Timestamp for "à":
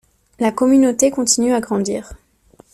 1.53-1.59